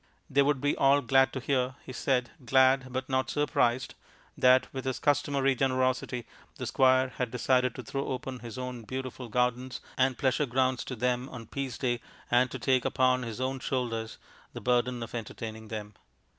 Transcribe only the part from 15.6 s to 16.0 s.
them.